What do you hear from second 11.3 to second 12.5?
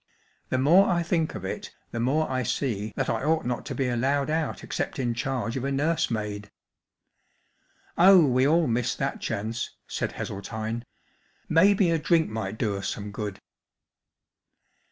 Maybe a drink